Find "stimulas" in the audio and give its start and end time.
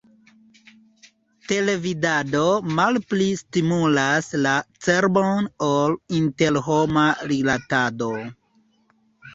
3.43-4.33